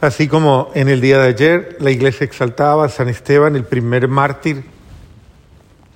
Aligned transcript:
Así 0.00 0.28
como 0.28 0.70
en 0.74 0.88
el 0.88 1.02
día 1.02 1.18
de 1.18 1.28
ayer 1.28 1.76
la 1.78 1.90
iglesia 1.90 2.24
exaltaba 2.24 2.86
a 2.86 2.88
San 2.88 3.10
Esteban, 3.10 3.54
el 3.54 3.64
primer 3.64 4.08
mártir, 4.08 4.64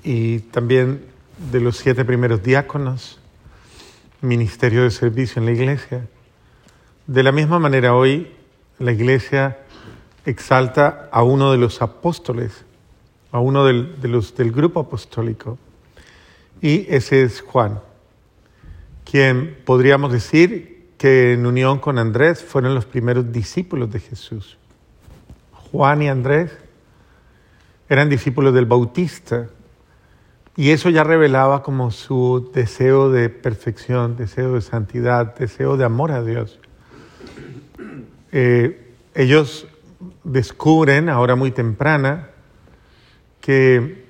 y 0.02 0.40
también 0.40 1.06
de 1.50 1.60
los 1.60 1.78
siete 1.78 2.04
primeros 2.04 2.42
diáconos, 2.42 3.18
ministerio 4.20 4.82
de 4.82 4.90
servicio 4.90 5.40
en 5.40 5.46
la 5.46 5.52
iglesia. 5.52 6.06
De 7.06 7.22
la 7.22 7.32
misma 7.32 7.58
manera 7.58 7.94
hoy 7.94 8.30
la 8.78 8.92
iglesia 8.92 9.60
exalta 10.26 11.08
a 11.10 11.22
uno 11.22 11.50
de 11.50 11.56
los 11.56 11.80
apóstoles, 11.80 12.66
a 13.32 13.38
uno 13.38 13.64
del, 13.64 14.52
grupo 14.52 14.80
apostólico, 14.80 15.56
y 16.60 16.84
ese 16.94 17.22
es 17.22 17.40
Juan, 17.40 17.80
quien 19.10 19.56
podríamos 19.64 20.12
decir 20.12 20.73
que 20.98 21.32
en 21.32 21.46
unión 21.46 21.78
con 21.78 21.98
Andrés 21.98 22.42
fueron 22.42 22.74
los 22.74 22.84
primeros 22.84 23.32
discípulos 23.32 23.90
de 23.90 24.00
Jesús. 24.00 24.58
Juan 25.52 26.02
y 26.02 26.08
Andrés 26.08 26.52
eran 27.88 28.08
discípulos 28.08 28.54
del 28.54 28.66
Bautista 28.66 29.48
y 30.56 30.70
eso 30.70 30.88
ya 30.88 31.02
revelaba 31.02 31.62
como 31.62 31.90
su 31.90 32.50
deseo 32.54 33.10
de 33.10 33.28
perfección, 33.28 34.16
deseo 34.16 34.54
de 34.54 34.60
santidad, 34.60 35.34
deseo 35.34 35.76
de 35.76 35.84
amor 35.84 36.12
a 36.12 36.22
Dios. 36.22 36.60
Eh, 38.30 38.92
ellos 39.14 39.66
descubren 40.22 41.08
ahora 41.08 41.34
muy 41.34 41.50
temprana 41.50 42.30
que 43.40 44.04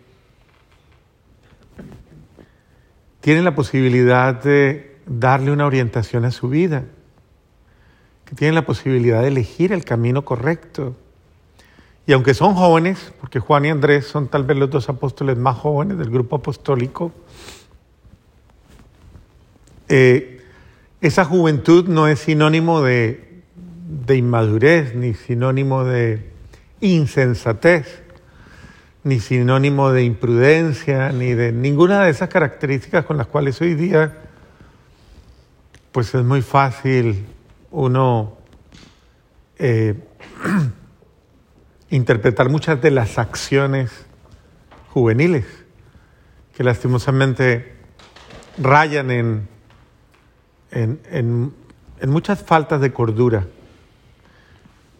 tienen 3.21 3.45
la 3.45 3.55
posibilidad 3.55 4.35
de 4.43 4.94
darle 5.07 5.51
una 5.51 5.67
orientación 5.67 6.25
a 6.25 6.31
su 6.31 6.49
vida, 6.49 6.85
que 8.25 8.35
tienen 8.35 8.55
la 8.55 8.65
posibilidad 8.65 9.23
de 9.23 9.29
elegir 9.29 9.73
el 9.73 9.85
camino 9.85 10.25
correcto. 10.25 10.97
Y 12.07 12.13
aunque 12.13 12.35
son 12.35 12.55
jóvenes, 12.55 13.13
porque 13.21 13.41
Juan 13.41 13.65
y 13.65 13.71
Andrés 13.71 14.07
son 14.07 14.29
tal 14.29 14.45
vez 14.45 14.57
los 14.57 14.71
dos 14.71 14.89
apóstoles 14.89 15.37
más 15.37 15.57
jóvenes 15.57 15.99
del 15.99 16.11
grupo 16.11 16.37
apostólico, 16.37 17.13
eh, 19.89 20.43
esa 21.01 21.25
juventud 21.25 21.87
no 21.89 22.09
es 22.09 22.21
sinónimo 22.21 22.83
de, 22.83 23.43
de 24.07 24.17
inmadurez, 24.17 24.95
ni 24.95 25.15
sinónimo 25.15 25.85
de 25.85 26.31
insensatez, 26.81 28.03
ni 29.03 29.21
sinónimo 29.21 29.93
de 29.93 30.05
imprudencia, 30.05 31.11
ni 31.13 31.35
de 31.35 31.53
ninguna 31.53 32.05
de 32.05 32.11
esas 32.11 32.31
características 32.31 33.05
con 33.05 33.19
las 33.19 33.27
cuales 33.27 33.61
hoy 33.61 33.75
día 33.75 34.19
pues 35.95 36.13
es 36.13 36.25
muy 36.25 36.43
fácil 36.43 37.25
uno 37.71 38.37
eh, 39.59 39.95
interpretar 41.91 42.49
muchas 42.49 42.83
de 42.83 42.91
las 42.91 43.17
acciones 43.17 43.93
juveniles 44.89 45.47
que 46.57 46.65
lastimosamente 46.65 47.77
rayan 48.59 49.13
en, 49.13 49.49
en, 50.73 51.53
muchas 52.09 52.43
faltas 52.43 52.81
de 52.81 52.93
cordura 52.93 53.47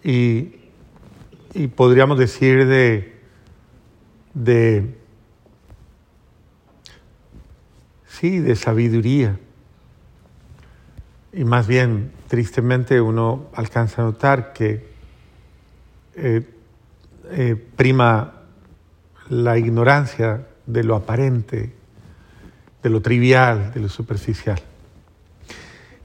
y, 0.05 0.55
y 1.55 1.67
podríamos 1.75 2.21
decir 2.21 2.69
de, 2.69 3.21
de, 4.33 4.95
sí, 8.07 8.39
de 8.39 8.55
sabiduría. 8.55 9.41
Y 11.37 11.45
más 11.45 11.67
bien, 11.67 12.13
tristemente, 12.29 13.01
uno 13.01 13.47
alcanza 13.55 14.03
a 14.03 14.05
notar 14.05 14.53
que 14.53 14.87
eh, 16.15 16.49
eh, 17.31 17.57
prima 17.75 18.35
la 19.29 19.59
ignorancia 19.59 20.47
de 20.65 20.85
lo 20.85 20.95
aparente, 20.95 21.73
de 22.85 22.91
lo 22.91 23.01
trivial, 23.01 23.73
de 23.75 23.81
lo 23.81 23.89
superficial. 23.89 24.61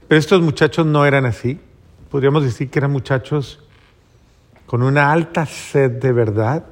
Pero 0.08 0.18
estos 0.18 0.42
muchachos 0.42 0.84
no 0.84 1.06
eran 1.06 1.26
así. 1.26 1.60
Podríamos 2.10 2.42
decir 2.42 2.68
que 2.68 2.80
eran 2.80 2.90
muchachos 2.90 3.60
con 4.66 4.82
una 4.82 5.12
alta 5.12 5.46
sed 5.46 5.92
de 5.92 6.10
verdad, 6.10 6.64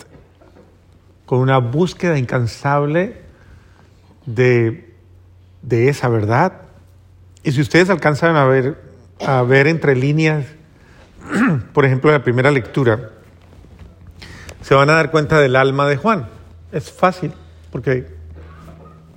con 1.26 1.38
una 1.38 1.58
búsqueda 1.58 2.18
incansable 2.18 3.22
de, 4.26 4.94
de 5.62 5.88
esa 5.88 6.08
verdad 6.08 6.67
y 7.48 7.52
si 7.52 7.62
ustedes 7.62 7.88
alcanzan 7.88 8.36
a 8.36 8.44
ver, 8.44 8.76
a 9.26 9.42
ver 9.42 9.68
entre 9.68 9.96
líneas, 9.96 10.44
por 11.72 11.86
ejemplo, 11.86 12.10
la 12.12 12.22
primera 12.22 12.50
lectura, 12.50 13.08
se 14.60 14.74
van 14.74 14.90
a 14.90 14.92
dar 14.92 15.10
cuenta 15.10 15.40
del 15.40 15.56
alma 15.56 15.88
de 15.88 15.96
Juan. 15.96 16.28
Es 16.72 16.92
fácil, 16.92 17.32
porque 17.72 18.06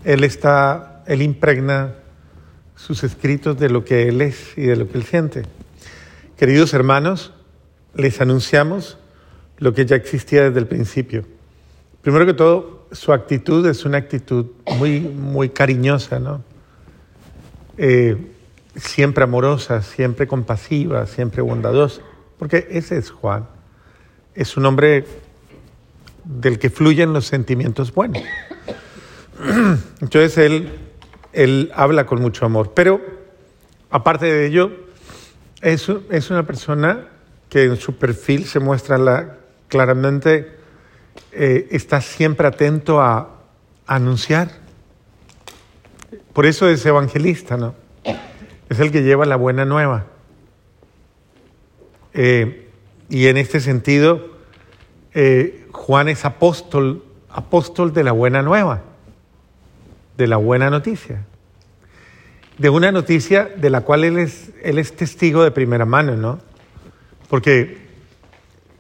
él 0.06 0.24
está, 0.24 1.04
él 1.08 1.22
impregna 1.22 1.96
sus 2.78 3.04
escritos 3.04 3.60
de 3.60 3.70
lo 3.70 3.84
que 3.84 4.08
él 4.08 4.22
es 4.22 4.58
y 4.58 4.62
de 4.62 4.78
lo 4.78 4.88
que 4.88 4.98
él 4.98 5.04
siente. 5.04 5.44
Queridos 6.38 6.74
hermanos, 6.74 7.34
les 7.96 8.22
anunciamos 8.22 8.98
lo 9.58 9.74
que 9.74 9.86
ya 9.86 9.98
existía 9.98 10.44
desde 10.44 10.60
el 10.60 10.68
principio. 10.68 11.26
Primero 12.02 12.26
que 12.26 12.34
todo, 12.34 12.88
su 12.94 13.12
actitud 13.12 13.68
es 13.68 13.84
una 13.84 13.98
actitud 13.98 14.46
muy, 14.78 15.02
muy 15.02 15.50
cariñosa, 15.50 16.18
¿no? 16.18 16.50
Eh, 17.84 18.16
siempre 18.76 19.24
amorosa, 19.24 19.82
siempre 19.82 20.28
compasiva, 20.28 21.08
siempre 21.08 21.42
bondadosa, 21.42 22.04
porque 22.38 22.68
ese 22.70 22.96
es 23.00 23.10
Juan. 23.10 23.48
Es 24.36 24.56
un 24.56 24.68
hombre 24.68 25.04
del 26.24 26.60
que 26.60 26.70
fluyen 26.70 27.12
los 27.12 27.26
sentimientos 27.26 27.92
buenos. 27.92 28.22
Entonces 30.00 30.38
él, 30.38 30.70
él 31.34 31.72
habla 31.74 32.06
con 32.06 32.22
mucho 32.22 32.46
amor, 32.46 32.74
pero 32.76 33.02
aparte 33.90 34.28
de 34.28 34.46
ello, 34.46 34.72
es, 35.62 35.90
es 36.12 36.30
una 36.30 36.46
persona 36.46 37.08
que 37.50 37.64
en 37.64 37.78
su 37.78 37.96
perfil 37.96 38.46
se 38.46 38.60
muestra 38.60 39.00
la, 39.00 39.38
claramente, 39.70 40.56
eh, 41.32 41.68
está 41.72 42.00
siempre 42.00 42.48
atento 42.48 43.02
a 43.02 43.42
anunciar 43.88 44.61
por 46.34 46.46
eso 46.46 46.70
es 46.70 46.86
evangelista, 46.86 47.58
¿no? 47.58 47.76
Es 48.70 48.80
el 48.80 48.92
que 48.92 49.04
lleva 49.04 49.26
la 49.26 49.36
buena 49.36 49.66
nueva. 49.66 50.06
Eh, 52.14 52.70
y 53.10 53.28
en 53.28 53.38
este 53.38 53.60
sentido, 53.60 54.32
eh, 55.14 55.68
Juan 55.72 56.08
es 56.08 56.24
apóstol, 56.24 57.04
apóstol 57.30 57.94
de 57.94 58.04
la 58.04 58.14
buena 58.14 58.42
nueva, 58.42 58.82
de 60.18 60.28
la 60.28 60.38
buena 60.38 60.70
noticia. 60.70 61.26
De 62.58 62.70
una 62.70 62.92
noticia 62.92 63.46
de 63.46 63.70
la 63.70 63.82
cual 63.82 64.04
él 64.04 64.20
es, 64.20 64.52
él 64.64 64.78
es 64.78 64.96
testigo 64.96 65.44
de 65.44 65.52
primera 65.52 65.86
mano, 65.86 66.16
¿no? 66.16 66.40
Porque 67.30 67.88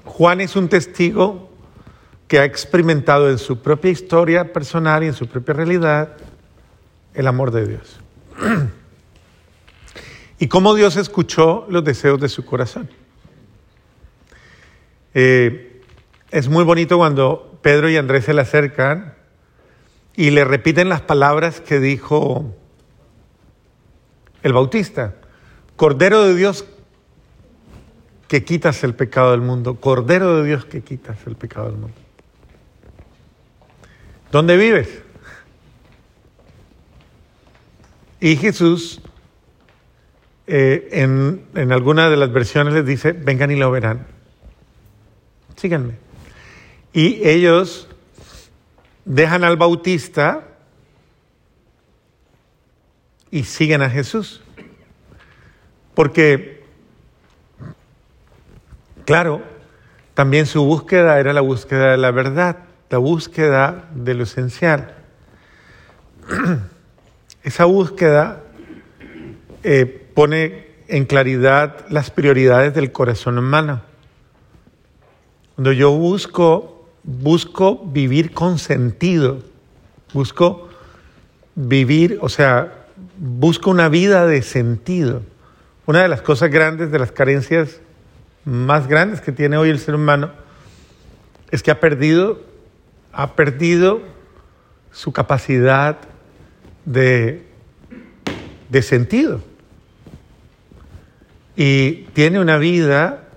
Juan 0.06 0.40
es 0.40 0.56
un 0.56 0.70
testigo 0.70 1.50
que 2.28 2.40
ha 2.40 2.46
experimentado 2.46 3.30
en 3.30 3.38
su 3.38 3.62
propia 3.62 3.92
historia 3.92 4.54
personal 4.54 5.04
y 5.04 5.08
en 5.08 5.14
su 5.14 5.28
propia 5.28 5.54
realidad 5.54 6.16
el 7.14 7.28
amor 7.28 7.52
de 7.52 7.68
Dios. 7.68 8.00
y 10.40 10.48
cómo 10.48 10.74
Dios 10.74 10.98
escuchó 10.98 11.66
los 11.70 11.84
deseos 11.84 12.20
de 12.20 12.30
su 12.30 12.46
corazón. 12.46 12.90
Eh, 15.14 15.82
es 16.32 16.48
muy 16.48 16.64
bonito 16.64 16.98
cuando 16.98 17.60
Pedro 17.62 17.90
y 17.90 17.98
Andrés 17.98 18.26
se 18.26 18.34
le 18.34 18.42
acercan 18.42 19.14
y 20.16 20.32
le 20.32 20.46
repiten 20.46 20.90
las 20.90 21.02
palabras 21.02 21.62
que 21.62 21.80
dijo 21.80 22.56
el 24.44 24.54
Bautista. 24.54 25.16
Cordero 25.76 26.24
de 26.24 26.36
Dios 26.36 26.66
que 28.28 28.44
quitas 28.44 28.84
el 28.84 28.96
pecado 28.96 29.32
del 29.32 29.42
mundo. 29.42 29.76
Cordero 29.76 30.38
de 30.38 30.48
Dios 30.48 30.66
que 30.66 30.82
quitas 30.82 31.18
el 31.28 31.36
pecado 31.36 31.68
del 31.68 31.78
mundo. 31.78 31.98
¿Dónde 34.32 34.56
vives? 34.58 35.04
Y 38.22 38.36
Jesús, 38.38 39.02
eh, 40.46 40.90
en, 40.92 41.44
en 41.56 41.72
alguna 41.72 42.08
de 42.08 42.18
las 42.18 42.32
versiones 42.32 42.76
les 42.76 42.86
dice, 42.86 43.14
vengan 43.14 43.50
y 43.50 43.56
lo 43.56 43.72
verán. 43.72 44.06
Síganme. 45.56 45.96
Y 46.94 47.28
ellos 47.28 47.88
dejan 49.06 49.44
al 49.44 49.58
Bautista 49.58 50.48
y 53.32 53.44
siguen 53.44 53.82
a 53.82 53.90
Jesús. 53.90 54.44
Porque, 55.96 56.64
claro, 59.06 59.42
también 60.14 60.46
su 60.46 60.64
búsqueda 60.64 61.20
era 61.20 61.34
la 61.34 61.42
búsqueda 61.42 61.92
de 61.92 61.98
la 61.98 62.12
verdad, 62.12 62.60
la 62.92 63.00
búsqueda 63.00 63.90
de 63.96 64.14
lo 64.14 64.24
esencial. 64.24 64.96
Esa 67.44 67.66
búsqueda 67.66 68.44
eh, 69.64 69.86
pone 70.14 70.68
en 70.88 71.06
claridad 71.06 71.86
las 71.90 72.12
prioridades 72.12 72.74
del 72.74 72.92
corazón 72.92 73.38
humano. 73.38 73.82
cuando 75.56 75.72
yo 75.72 75.92
busco, 75.92 76.88
busco 77.04 77.84
vivir 77.86 78.32
con 78.32 78.60
sentido, 78.60 79.40
busco 80.14 80.70
vivir, 81.56 82.20
o 82.22 82.30
sea, 82.30 82.86
busco 83.18 83.70
una 83.70 83.90
vida 83.90 84.28
de 84.28 84.42
sentido. 84.42 85.24
Una 85.86 86.02
de 86.02 86.10
las 86.10 86.22
cosas 86.22 86.52
grandes, 86.52 86.92
de 86.92 87.00
las 87.00 87.12
carencias 87.12 87.80
más 88.46 88.88
grandes 88.88 89.22
que 89.22 89.32
tiene 89.32 89.58
hoy 89.58 89.70
el 89.70 89.80
ser 89.80 89.96
humano, 89.96 90.32
es 91.50 91.64
que 91.64 91.72
ha 91.72 91.80
perdido, 91.80 92.40
ha 93.14 93.36
perdido 93.36 94.02
su 94.92 95.12
capacidad 95.12 95.98
de, 96.86 97.44
sentido. 98.82 99.42
Y 101.56 102.04
tiene 102.14 102.40
una 102.40 102.58
vida 102.58 103.28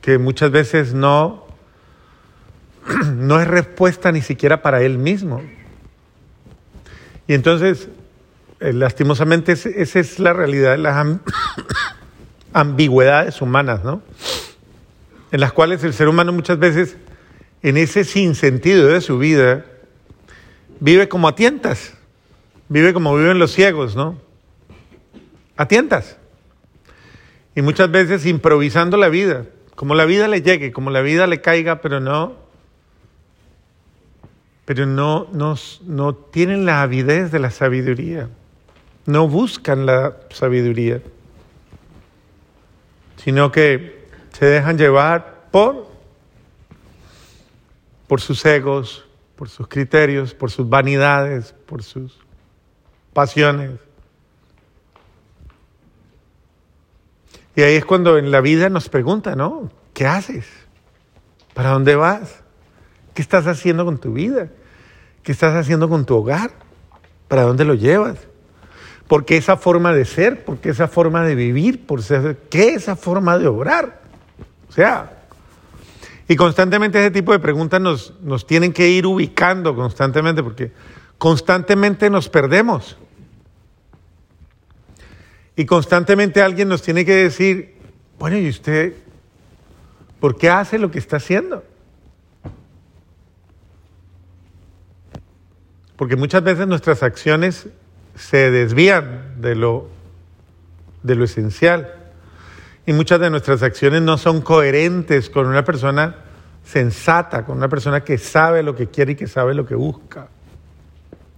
que 0.00 0.18
muchas 0.18 0.50
veces 0.50 0.94
no, 0.94 1.46
no 3.14 3.40
es 3.40 3.48
respuesta 3.48 4.12
ni 4.12 4.22
siquiera 4.22 4.62
para 4.62 4.82
él 4.82 4.98
mismo. 4.98 5.42
Y 7.26 7.34
entonces, 7.34 7.88
eh, 8.60 8.72
lastimosamente, 8.72 9.52
esa 9.52 9.98
es 9.98 10.18
la 10.18 10.32
realidad 10.32 10.72
de 10.72 10.78
las 10.78 11.06
ambigüedades 12.52 13.40
humanas, 13.40 13.82
¿no? 13.82 14.02
En 15.32 15.40
las 15.40 15.52
cuales 15.52 15.82
el 15.82 15.94
ser 15.94 16.08
humano 16.08 16.32
muchas 16.32 16.58
veces, 16.58 16.96
en 17.62 17.76
ese 17.78 18.04
sinsentido 18.04 18.88
de 18.88 19.00
su 19.00 19.18
vida, 19.18 19.64
vive 20.80 21.08
como 21.08 21.28
a 21.28 21.34
tientas, 21.34 21.94
vive 22.68 22.92
como 22.92 23.16
viven 23.16 23.38
los 23.38 23.52
ciegos, 23.52 23.96
¿no? 23.96 24.18
A. 25.56 25.68
Y 27.54 27.62
muchas 27.62 27.90
veces 27.90 28.26
improvisando 28.26 28.96
la 28.96 29.08
vida 29.08 29.46
como 29.74 29.94
la 29.94 30.04
vida 30.04 30.28
le 30.28 30.42
llegue, 30.42 30.72
como 30.72 30.90
la 30.90 31.02
vida 31.02 31.26
le 31.26 31.40
caiga, 31.40 31.80
pero 31.80 32.00
no, 32.00 32.34
pero 34.64 34.86
no, 34.86 35.26
no, 35.32 35.56
no 35.84 36.14
tienen 36.14 36.64
la 36.64 36.82
avidez 36.82 37.32
de 37.32 37.38
la 37.38 37.50
sabiduría, 37.50 38.28
no 39.06 39.28
buscan 39.28 39.84
la 39.84 40.16
sabiduría, 40.30 41.02
sino 43.16 43.50
que 43.50 44.06
se 44.32 44.46
dejan 44.46 44.78
llevar 44.78 45.48
por, 45.50 45.88
por 48.06 48.20
sus 48.20 48.44
egos, 48.46 49.04
por 49.34 49.48
sus 49.48 49.66
criterios, 49.66 50.34
por 50.34 50.50
sus 50.50 50.68
vanidades, 50.68 51.54
por 51.66 51.82
sus 51.82 52.18
pasiones. 53.14 53.70
Y 57.56 57.62
ahí 57.62 57.76
es 57.76 57.84
cuando 57.84 58.18
en 58.18 58.30
la 58.30 58.40
vida 58.40 58.68
nos 58.68 58.88
pregunta, 58.88 59.36
¿no? 59.36 59.70
¿Qué 59.94 60.06
haces? 60.06 60.46
¿Para 61.54 61.70
dónde 61.70 61.94
vas? 61.94 62.42
¿Qué 63.14 63.22
estás 63.22 63.46
haciendo 63.46 63.84
con 63.84 63.98
tu 63.98 64.12
vida? 64.12 64.48
¿Qué 65.22 65.32
estás 65.32 65.54
haciendo 65.54 65.88
con 65.88 66.04
tu 66.04 66.16
hogar? 66.16 66.50
¿Para 67.28 67.42
dónde 67.42 67.64
lo 67.64 67.74
llevas? 67.74 68.18
¿Por 69.06 69.24
qué 69.24 69.36
esa 69.36 69.56
forma 69.56 69.92
de 69.92 70.04
ser? 70.04 70.44
¿Por 70.44 70.58
qué 70.58 70.70
esa 70.70 70.88
forma 70.88 71.24
de 71.24 71.36
vivir? 71.36 71.86
¿Por 71.86 72.00
qué 72.50 72.74
esa 72.74 72.96
forma 72.96 73.38
de 73.38 73.46
obrar? 73.46 74.02
O 74.68 74.72
sea, 74.72 75.12
y 76.26 76.36
constantemente 76.36 76.98
ese 76.98 77.10
tipo 77.10 77.32
de 77.32 77.38
preguntas 77.38 77.80
nos, 77.80 78.14
nos 78.22 78.46
tienen 78.46 78.72
que 78.72 78.88
ir 78.88 79.06
ubicando 79.06 79.76
constantemente 79.76 80.42
porque 80.42 80.72
constantemente 81.18 82.10
nos 82.10 82.28
perdemos. 82.28 82.96
Y 85.56 85.66
constantemente 85.66 86.42
alguien 86.42 86.68
nos 86.68 86.82
tiene 86.82 87.04
que 87.04 87.14
decir, 87.14 87.76
bueno, 88.18 88.36
¿y 88.36 88.48
usted 88.48 88.94
por 90.20 90.36
qué 90.36 90.50
hace 90.50 90.78
lo 90.78 90.90
que 90.90 90.98
está 90.98 91.18
haciendo? 91.18 91.64
Porque 95.96 96.16
muchas 96.16 96.42
veces 96.42 96.66
nuestras 96.66 97.02
acciones 97.02 97.68
se 98.16 98.50
desvían 98.50 99.40
de 99.40 99.54
lo, 99.54 99.88
de 101.02 101.14
lo 101.14 101.24
esencial. 101.24 101.94
Y 102.86 102.92
muchas 102.92 103.20
de 103.20 103.30
nuestras 103.30 103.62
acciones 103.62 104.02
no 104.02 104.18
son 104.18 104.40
coherentes 104.42 105.30
con 105.30 105.46
una 105.46 105.64
persona 105.64 106.16
sensata, 106.64 107.44
con 107.44 107.56
una 107.58 107.68
persona 107.68 108.02
que 108.02 108.18
sabe 108.18 108.62
lo 108.62 108.74
que 108.74 108.88
quiere 108.88 109.12
y 109.12 109.16
que 109.16 109.28
sabe 109.28 109.54
lo 109.54 109.66
que 109.66 109.74
busca. 109.74 110.28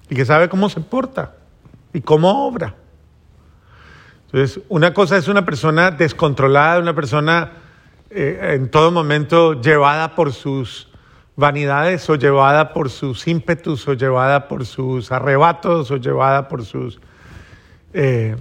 Y 0.09 0.15
que 0.15 0.25
sabe 0.25 0.49
cómo 0.49 0.71
se 0.71 0.81
porta 0.81 1.35
y 1.93 2.01
cómo 2.01 2.47
obra. 2.47 2.75
Entonces, 4.37 4.62
una 4.69 4.93
cosa 4.93 5.17
es 5.17 5.29
una 5.29 5.47
persona 5.47 5.91
descontrolada, 5.91 6.79
una 6.79 6.94
persona 6.94 7.53
eh, 8.11 8.50
en 8.53 8.71
todo 8.71 8.91
momento 8.91 9.59
llevada 9.62 10.15
por 10.15 10.31
sus 10.35 10.91
vanidades 11.37 12.11
o 12.11 12.17
llevada 12.17 12.75
por 12.75 12.91
sus 12.91 13.27
ímpetus 13.29 13.88
o 13.88 13.94
llevada 13.94 14.47
por 14.47 14.67
sus 14.67 15.11
arrebatos 15.11 15.91
o 15.91 15.97
llevada 15.97 16.49
por 16.49 16.67
sus 16.67 17.00
eh, 17.94 18.37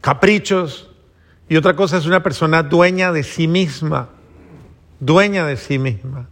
caprichos. 0.00 0.90
Y 1.48 1.56
otra 1.56 1.76
cosa 1.76 1.98
es 1.98 2.06
una 2.06 2.20
persona 2.20 2.64
dueña 2.64 3.12
de 3.12 3.22
sí 3.22 3.46
misma, 3.46 4.08
dueña 4.98 5.46
de 5.46 5.56
sí 5.56 5.78
misma 5.78 6.26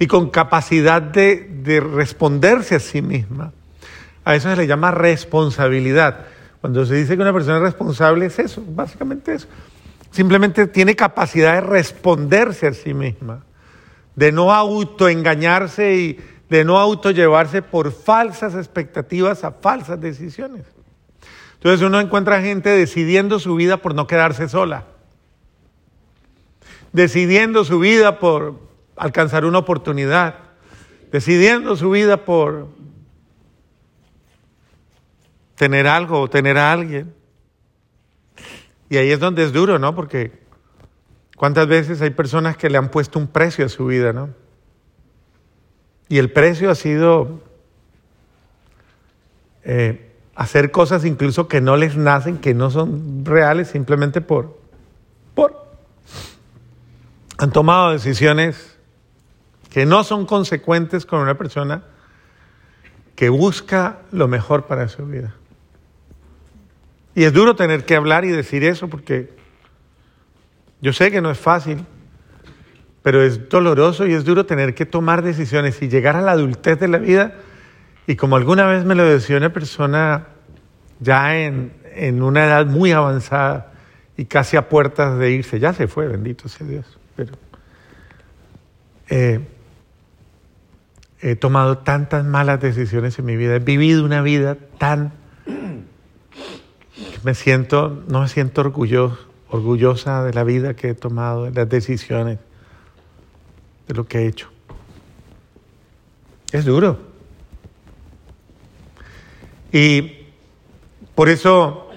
y 0.00 0.08
con 0.08 0.30
capacidad 0.30 1.00
de, 1.00 1.48
de 1.62 1.78
responderse 1.78 2.74
a 2.74 2.80
sí 2.80 3.02
misma. 3.02 3.52
A 4.24 4.34
eso 4.34 4.50
se 4.50 4.56
le 4.56 4.66
llama 4.66 4.90
responsabilidad. 4.90 6.26
Cuando 6.60 6.84
se 6.84 6.94
dice 6.94 7.16
que 7.16 7.22
una 7.22 7.32
persona 7.32 7.56
es 7.56 7.62
responsable 7.62 8.26
es 8.26 8.38
eso, 8.38 8.62
básicamente 8.66 9.34
eso. 9.34 9.48
Simplemente 10.10 10.66
tiene 10.66 10.94
capacidad 10.94 11.54
de 11.54 11.60
responderse 11.62 12.66
a 12.66 12.72
sí 12.74 12.92
misma, 12.92 13.44
de 14.14 14.32
no 14.32 14.52
autoengañarse 14.52 15.94
y 15.94 16.20
de 16.50 16.64
no 16.64 16.78
autollevarse 16.78 17.62
por 17.62 17.92
falsas 17.92 18.54
expectativas 18.54 19.44
a 19.44 19.52
falsas 19.52 20.00
decisiones. 20.00 20.64
Entonces 21.54 21.86
uno 21.86 22.00
encuentra 22.00 22.42
gente 22.42 22.70
decidiendo 22.70 23.38
su 23.38 23.54
vida 23.54 23.78
por 23.78 23.94
no 23.94 24.06
quedarse 24.06 24.48
sola, 24.48 24.84
decidiendo 26.92 27.64
su 27.64 27.78
vida 27.78 28.18
por 28.18 28.58
alcanzar 28.96 29.44
una 29.44 29.58
oportunidad, 29.58 30.34
decidiendo 31.12 31.76
su 31.76 31.90
vida 31.90 32.24
por 32.24 32.68
tener 35.60 35.86
algo 35.86 36.22
o 36.22 36.30
tener 36.30 36.56
a 36.56 36.72
alguien. 36.72 37.12
Y 38.88 38.96
ahí 38.96 39.10
es 39.10 39.20
donde 39.20 39.44
es 39.44 39.52
duro, 39.52 39.78
¿no? 39.78 39.94
Porque 39.94 40.32
cuántas 41.36 41.66
veces 41.66 42.00
hay 42.00 42.08
personas 42.08 42.56
que 42.56 42.70
le 42.70 42.78
han 42.78 42.88
puesto 42.88 43.18
un 43.18 43.26
precio 43.26 43.66
a 43.66 43.68
su 43.68 43.84
vida, 43.84 44.14
¿no? 44.14 44.30
Y 46.08 46.16
el 46.16 46.32
precio 46.32 46.70
ha 46.70 46.74
sido 46.74 47.42
eh, 49.62 50.14
hacer 50.34 50.70
cosas 50.70 51.04
incluso 51.04 51.46
que 51.46 51.60
no 51.60 51.76
les 51.76 51.94
nacen, 51.94 52.38
que 52.38 52.54
no 52.54 52.70
son 52.70 53.26
reales, 53.26 53.68
simplemente 53.68 54.22
por, 54.22 54.58
por. 55.34 55.62
Han 57.36 57.52
tomado 57.52 57.92
decisiones 57.92 58.78
que 59.68 59.84
no 59.84 60.04
son 60.04 60.24
consecuentes 60.24 61.04
con 61.04 61.20
una 61.20 61.36
persona 61.36 61.82
que 63.14 63.28
busca 63.28 63.98
lo 64.10 64.26
mejor 64.26 64.64
para 64.64 64.88
su 64.88 65.04
vida. 65.04 65.34
Y 67.20 67.24
es 67.24 67.34
duro 67.34 67.54
tener 67.54 67.84
que 67.84 67.96
hablar 67.96 68.24
y 68.24 68.30
decir 68.30 68.64
eso 68.64 68.88
porque 68.88 69.28
yo 70.80 70.94
sé 70.94 71.10
que 71.10 71.20
no 71.20 71.30
es 71.30 71.36
fácil, 71.36 71.84
pero 73.02 73.22
es 73.22 73.50
doloroso 73.50 74.06
y 74.06 74.14
es 74.14 74.24
duro 74.24 74.46
tener 74.46 74.74
que 74.74 74.86
tomar 74.86 75.20
decisiones 75.20 75.82
y 75.82 75.90
llegar 75.90 76.16
a 76.16 76.22
la 76.22 76.32
adultez 76.32 76.80
de 76.80 76.88
la 76.88 76.96
vida. 76.96 77.34
Y 78.06 78.16
como 78.16 78.36
alguna 78.36 78.64
vez 78.64 78.86
me 78.86 78.94
lo 78.94 79.04
decía 79.04 79.36
una 79.36 79.52
persona 79.52 80.28
ya 80.98 81.36
en, 81.36 81.74
en 81.94 82.22
una 82.22 82.46
edad 82.46 82.64
muy 82.64 82.92
avanzada 82.92 83.74
y 84.16 84.24
casi 84.24 84.56
a 84.56 84.70
puertas 84.70 85.18
de 85.18 85.30
irse, 85.30 85.60
ya 85.60 85.74
se 85.74 85.88
fue, 85.88 86.08
bendito 86.08 86.48
sea 86.48 86.66
Dios, 86.66 86.98
pero 87.16 87.34
eh, 89.10 89.40
he 91.20 91.36
tomado 91.36 91.76
tantas 91.76 92.24
malas 92.24 92.62
decisiones 92.62 93.18
en 93.18 93.26
mi 93.26 93.36
vida, 93.36 93.56
he 93.56 93.58
vivido 93.58 94.06
una 94.06 94.22
vida 94.22 94.56
tan 94.78 95.12
me 97.22 97.34
siento, 97.34 98.02
no 98.08 98.20
me 98.20 98.28
siento 98.28 98.60
orgulloso, 98.62 99.18
orgullosa 99.48 100.24
de 100.24 100.32
la 100.32 100.44
vida 100.44 100.74
que 100.74 100.90
he 100.90 100.94
tomado, 100.94 101.44
de 101.44 101.52
las 101.52 101.68
decisiones, 101.68 102.38
de 103.88 103.94
lo 103.94 104.06
que 104.06 104.18
he 104.18 104.26
hecho. 104.26 104.48
Es 106.52 106.64
duro. 106.64 106.98
Y 109.72 110.12
por 111.14 111.28
eso 111.28 111.88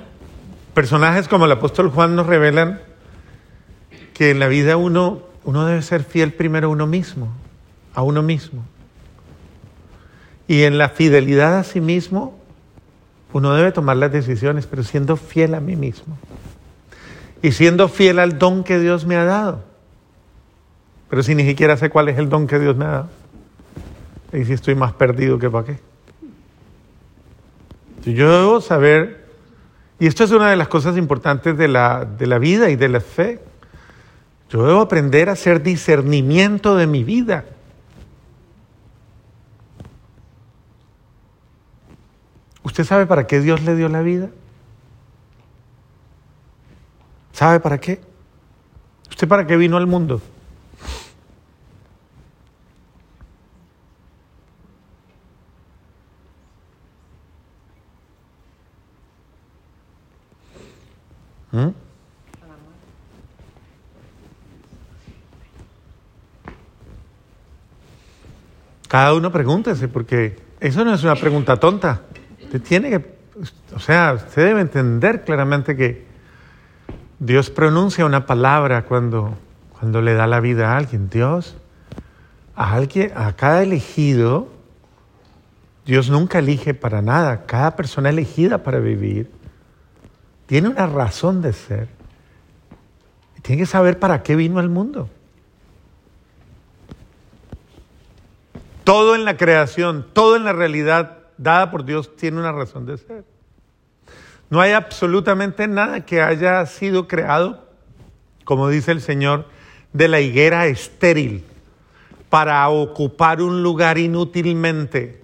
personajes 0.73 1.27
como 1.27 1.45
el 1.45 1.51
apóstol 1.51 1.89
Juan 1.89 2.15
nos 2.15 2.27
revelan 2.27 2.81
que 4.13 4.31
en 4.31 4.39
la 4.39 4.47
vida 4.47 4.77
uno, 4.77 5.23
uno 5.43 5.65
debe 5.65 5.81
ser 5.81 6.03
fiel 6.03 6.33
primero 6.33 6.67
a 6.67 6.71
uno 6.71 6.87
mismo, 6.87 7.29
a 7.93 8.03
uno 8.03 8.21
mismo. 8.21 8.63
Y 10.47 10.63
en 10.63 10.77
la 10.77 10.89
fidelidad 10.89 11.57
a 11.57 11.63
sí 11.63 11.81
mismo 11.81 12.39
uno 13.33 13.53
debe 13.53 13.71
tomar 13.71 13.97
las 13.97 14.11
decisiones, 14.11 14.67
pero 14.67 14.83
siendo 14.83 15.17
fiel 15.17 15.55
a 15.55 15.59
mí 15.59 15.75
mismo. 15.75 16.17
Y 17.41 17.51
siendo 17.51 17.89
fiel 17.89 18.19
al 18.19 18.37
don 18.39 18.63
que 18.63 18.79
Dios 18.79 19.05
me 19.05 19.15
ha 19.15 19.25
dado. 19.25 19.63
Pero 21.09 21.23
si 21.23 21.35
ni 21.35 21.43
siquiera 21.43 21.75
sé 21.75 21.89
cuál 21.89 22.09
es 22.09 22.17
el 22.17 22.29
don 22.29 22.47
que 22.47 22.59
Dios 22.59 22.75
me 22.75 22.85
ha 22.85 22.89
dado. 22.89 23.09
Y 24.31 24.45
si 24.45 24.53
estoy 24.53 24.75
más 24.75 24.93
perdido 24.93 25.37
que 25.39 25.49
para 25.49 25.65
qué. 25.65 25.79
Yo 28.05 28.39
debo 28.39 28.61
saber, 28.61 29.27
y 29.99 30.07
esto 30.07 30.23
es 30.23 30.31
una 30.31 30.49
de 30.49 30.55
las 30.55 30.67
cosas 30.67 30.97
importantes 30.97 31.57
de 31.57 31.67
la, 31.67 32.05
de 32.05 32.27
la 32.27 32.37
vida 32.37 32.69
y 32.69 32.75
de 32.75 32.89
la 32.89 32.99
fe, 32.99 33.39
yo 34.49 34.65
debo 34.65 34.81
aprender 34.81 35.29
a 35.29 35.33
hacer 35.33 35.63
discernimiento 35.63 36.75
de 36.75 36.85
mi 36.85 37.03
vida. 37.03 37.45
¿Usted 42.63 42.85
sabe 42.85 43.05
para 43.05 43.27
qué 43.27 43.41
Dios 43.41 43.61
le 43.61 43.75
dio 43.75 43.89
la 43.89 44.01
vida? 44.01 44.29
¿Sabe 47.33 47.59
para 47.59 47.79
qué? 47.79 48.01
¿Usted 49.09 49.27
para 49.27 49.45
qué 49.45 49.57
vino 49.57 49.77
al 49.77 49.85
mundo? 49.85 50.21
¿Mm? 61.51 61.69
Cada 68.87 69.13
uno 69.15 69.31
pregúntese, 69.31 69.87
porque 69.87 70.39
eso 70.59 70.85
no 70.85 70.93
es 70.93 71.03
una 71.03 71.15
pregunta 71.15 71.59
tonta. 71.59 72.03
Usted 72.53 72.67
tiene 72.67 72.89
que, 72.91 73.15
o 73.75 73.79
sea, 73.79 74.13
usted 74.13 74.45
debe 74.45 74.61
entender 74.61 75.23
claramente 75.23 75.75
que 75.75 76.05
Dios 77.17 77.49
pronuncia 77.49 78.05
una 78.05 78.27
palabra 78.27 78.83
cuando, 78.83 79.35
cuando 79.71 80.03
le 80.03 80.13
da 80.13 80.27
la 80.27 80.39
vida 80.39 80.71
a 80.71 80.77
alguien. 80.77 81.09
Dios, 81.09 81.55
a 82.55 82.73
alguien, 82.73 83.11
a 83.15 83.35
cada 83.35 83.63
elegido, 83.63 84.49
Dios 85.83 86.11
nunca 86.11 86.37
elige 86.37 86.75
para 86.75 87.01
nada. 87.01 87.47
Cada 87.47 87.75
persona 87.75 88.09
elegida 88.09 88.59
para 88.59 88.77
vivir 88.77 89.31
tiene 90.45 90.69
una 90.69 90.85
razón 90.85 91.41
de 91.41 91.53
ser. 91.53 91.87
Tiene 93.41 93.63
que 93.63 93.65
saber 93.65 93.97
para 93.97 94.21
qué 94.21 94.35
vino 94.35 94.59
al 94.59 94.69
mundo. 94.69 95.09
Todo 98.83 99.15
en 99.15 99.25
la 99.25 99.37
creación, 99.37 100.05
todo 100.13 100.35
en 100.35 100.43
la 100.43 100.53
realidad 100.53 101.22
dada 101.37 101.71
por 101.71 101.85
Dios 101.85 102.15
tiene 102.15 102.39
una 102.39 102.51
razón 102.51 102.85
de 102.85 102.97
ser. 102.97 103.25
No 104.49 104.61
hay 104.61 104.71
absolutamente 104.71 105.67
nada 105.67 106.05
que 106.05 106.21
haya 106.21 106.65
sido 106.65 107.07
creado, 107.07 107.67
como 108.45 108.69
dice 108.69 108.91
el 108.91 109.01
Señor, 109.01 109.47
de 109.93 110.07
la 110.07 110.19
higuera 110.19 110.67
estéril 110.67 111.43
para 112.29 112.67
ocupar 112.69 113.41
un 113.41 113.63
lugar 113.63 113.97
inútilmente. 113.97 115.23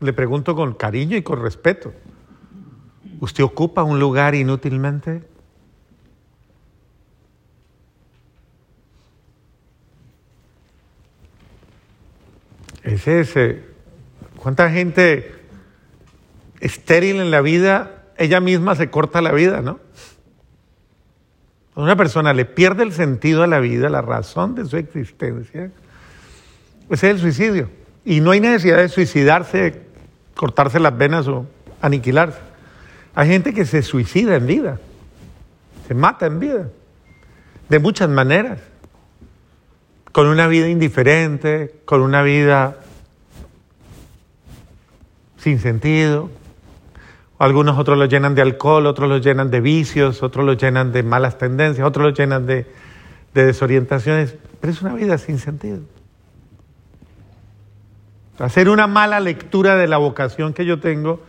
Le 0.00 0.12
pregunto 0.12 0.54
con 0.54 0.74
cariño 0.74 1.16
y 1.16 1.22
con 1.22 1.42
respeto. 1.42 1.92
¿Usted 3.20 3.42
ocupa 3.42 3.82
un 3.82 3.98
lugar 3.98 4.34
inútilmente? 4.34 5.22
Es 12.82 13.08
ese. 13.08 13.64
¿Cuánta 14.48 14.70
gente 14.70 15.30
estéril 16.60 17.20
en 17.20 17.30
la 17.30 17.42
vida, 17.42 18.04
ella 18.16 18.40
misma 18.40 18.76
se 18.76 18.88
corta 18.88 19.20
la 19.20 19.30
vida, 19.32 19.60
¿no? 19.60 19.78
Una 21.74 21.96
persona 21.96 22.32
le 22.32 22.46
pierde 22.46 22.82
el 22.82 22.94
sentido 22.94 23.42
a 23.42 23.46
la 23.46 23.60
vida, 23.60 23.90
la 23.90 24.00
razón 24.00 24.54
de 24.54 24.64
su 24.64 24.78
existencia, 24.78 25.70
ese 26.88 27.10
es 27.10 27.14
el 27.14 27.18
suicidio. 27.18 27.68
Y 28.06 28.22
no 28.22 28.30
hay 28.30 28.40
necesidad 28.40 28.78
de 28.78 28.88
suicidarse, 28.88 29.82
cortarse 30.34 30.80
las 30.80 30.96
venas 30.96 31.28
o 31.28 31.44
aniquilarse. 31.82 32.40
Hay 33.14 33.28
gente 33.28 33.52
que 33.52 33.66
se 33.66 33.82
suicida 33.82 34.36
en 34.36 34.46
vida, 34.46 34.80
se 35.86 35.92
mata 35.92 36.24
en 36.24 36.40
vida, 36.40 36.70
de 37.68 37.78
muchas 37.80 38.08
maneras, 38.08 38.60
con 40.10 40.26
una 40.26 40.46
vida 40.46 40.70
indiferente, 40.70 41.82
con 41.84 42.00
una 42.00 42.22
vida 42.22 42.78
sin 45.38 45.58
sentido. 45.60 46.30
Algunos 47.38 47.78
otros 47.78 47.96
lo 47.96 48.06
llenan 48.06 48.34
de 48.34 48.42
alcohol, 48.42 48.86
otros 48.86 49.08
lo 49.08 49.18
llenan 49.18 49.50
de 49.50 49.60
vicios, 49.60 50.22
otros 50.22 50.44
lo 50.44 50.54
llenan 50.54 50.92
de 50.92 51.04
malas 51.04 51.38
tendencias, 51.38 51.86
otros 51.86 52.06
lo 52.06 52.10
llenan 52.12 52.46
de, 52.46 52.66
desorientaciones, 53.32 54.36
pero 54.60 54.72
es 54.72 54.82
una 54.82 54.94
vida 54.94 55.16
sin 55.18 55.38
sentido. 55.38 55.78
Hacer 58.38 58.68
una 58.68 58.88
mala 58.88 59.20
lectura 59.20 59.76
de 59.76 59.86
la 59.86 59.98
vocación 59.98 60.52
que 60.52 60.64
yo 60.64 60.80
tengo 60.80 61.20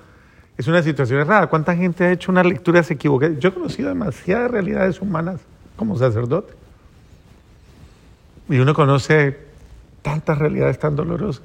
es 0.58 0.68
una 0.68 0.82
situación 0.82 1.20
errada. 1.20 1.48
¿Cuánta 1.48 1.76
gente 1.76 2.04
ha 2.04 2.12
hecho 2.12 2.32
una 2.32 2.44
lectura 2.44 2.82
se 2.82 2.96
equivoca? 2.96 3.30
Yo 3.40 3.50
he 3.50 3.54
conocido 3.54 3.90
demasiadas 3.90 4.50
realidades 4.50 5.02
humanas 5.02 5.42
como 5.76 5.98
sacerdote. 5.98 6.54
Y 8.50 8.58
uno 8.58 8.74
conoce 8.74 9.38
tantas 10.02 10.38
realidades 10.38 10.80
tan 10.80 10.96
dolorosas. 10.96 11.44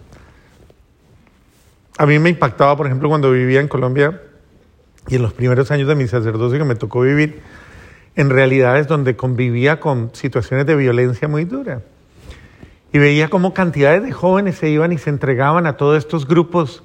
A 1.96 2.06
mí 2.06 2.18
me 2.18 2.30
impactaba, 2.30 2.76
por 2.76 2.86
ejemplo, 2.86 3.08
cuando 3.08 3.30
vivía 3.30 3.60
en 3.60 3.68
Colombia 3.68 4.20
y 5.08 5.16
en 5.16 5.22
los 5.22 5.32
primeros 5.32 5.70
años 5.70 5.86
de 5.86 5.94
mi 5.94 6.08
sacerdocio 6.08 6.58
que 6.58 6.64
me 6.64 6.74
tocó 6.74 7.02
vivir 7.02 7.40
en 8.16 8.30
realidades 8.30 8.86
donde 8.86 9.16
convivía 9.16 9.80
con 9.80 10.10
situaciones 10.12 10.66
de 10.66 10.76
violencia 10.76 11.28
muy 11.28 11.44
duras. 11.44 11.82
Y 12.92 12.98
veía 12.98 13.28
cómo 13.28 13.54
cantidades 13.54 14.02
de 14.02 14.12
jóvenes 14.12 14.56
se 14.56 14.68
iban 14.68 14.92
y 14.92 14.98
se 14.98 15.10
entregaban 15.10 15.66
a 15.66 15.76
todos 15.76 15.98
estos 15.98 16.26
grupos 16.26 16.82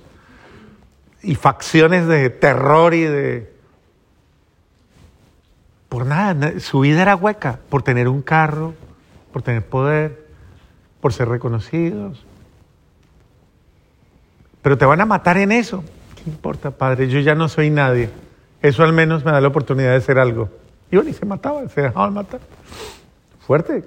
y 1.21 1.35
facciones 1.35 2.07
de 2.07 2.29
terror 2.29 2.93
y 2.93 3.03
de... 3.03 3.53
Por 5.87 6.05
nada, 6.05 6.59
su 6.59 6.81
vida 6.81 7.01
era 7.01 7.15
hueca, 7.15 7.59
por 7.69 7.81
tener 7.81 8.07
un 8.07 8.21
carro, 8.21 8.75
por 9.33 9.41
tener 9.41 9.65
poder, 9.65 10.27
por 11.01 11.13
ser 11.13 11.29
reconocidos. 11.29 12.25
Pero 14.61 14.77
te 14.77 14.85
van 14.85 15.01
a 15.01 15.05
matar 15.05 15.37
en 15.37 15.51
eso. 15.51 15.83
¿Qué 16.15 16.29
importa, 16.29 16.71
padre? 16.71 17.07
Yo 17.07 17.19
ya 17.19 17.35
no 17.35 17.47
soy 17.47 17.69
nadie. 17.69 18.09
Eso 18.61 18.83
al 18.83 18.93
menos 18.93 19.23
me 19.23 19.31
da 19.31 19.39
la 19.39 19.47
oportunidad 19.47 19.93
de 19.93 20.01
ser 20.01 20.19
algo. 20.19 20.49
Y 20.91 20.95
bueno, 20.95 21.09
y 21.09 21.13
se 21.13 21.25
mataban, 21.25 21.69
se 21.69 21.81
dejaban 21.81 22.13
matar. 22.13 22.39
Fuerte. 23.45 23.83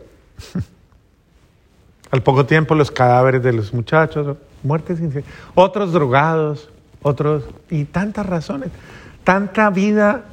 Al 2.11 2.23
poco 2.23 2.45
tiempo 2.47 2.75
los 2.75 2.91
cadáveres 2.91 3.43
de 3.43 3.53
los 3.55 3.73
muchachos, 3.73 4.37
muertes 4.63 4.99
sin 4.99 5.25
Otros 5.55 5.93
drogados, 5.93 6.69
otros, 7.01 7.45
y 7.71 7.85
tantas 7.85 8.27
razones. 8.27 8.71
Tanta 9.25 9.71
vida 9.71 10.25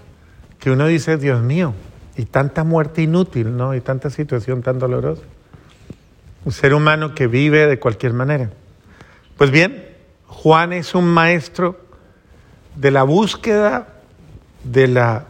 que 0.59 0.71
uno 0.71 0.87
dice, 0.87 1.17
Dios 1.17 1.41
mío, 1.41 1.73
y 2.17 2.25
tanta 2.25 2.65
muerte 2.65 3.01
inútil, 3.01 3.55
¿no? 3.55 3.73
Y 3.75 3.81
tanta 3.81 4.09
situación 4.09 4.61
tan 4.61 4.77
dolorosa. 4.77 5.21
Un 6.43 6.51
ser 6.51 6.73
humano 6.73 7.15
que 7.15 7.27
vive 7.27 7.65
de 7.65 7.79
cualquier 7.79 8.13
manera. 8.13 8.49
Pues 9.37 9.51
bien, 9.51 9.88
Juan 10.29 10.71
es 10.71 10.95
un 10.95 11.05
maestro 11.05 11.79
de 12.75 12.91
la 12.91 13.03
búsqueda 13.03 13.87
de, 14.63 14.87
la, 14.87 15.25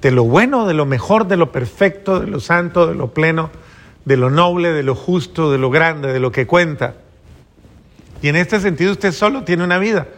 de 0.00 0.10
lo 0.10 0.24
bueno, 0.24 0.66
de 0.66 0.74
lo 0.74 0.86
mejor, 0.86 1.28
de 1.28 1.36
lo 1.36 1.52
perfecto, 1.52 2.20
de 2.20 2.26
lo 2.26 2.40
santo, 2.40 2.86
de 2.86 2.94
lo 2.94 3.14
pleno, 3.14 3.50
de 4.04 4.16
lo 4.16 4.30
noble, 4.30 4.72
de 4.72 4.82
lo 4.82 4.94
justo, 4.94 5.52
de 5.52 5.58
lo 5.58 5.70
grande, 5.70 6.12
de 6.12 6.18
lo 6.18 6.32
que 6.32 6.46
cuenta. 6.46 6.94
Y 8.22 8.28
en 8.28 8.36
este 8.36 8.60
sentido 8.60 8.92
usted 8.92 9.12
solo 9.12 9.44
tiene 9.44 9.62
una 9.62 9.78
vida 9.78 10.08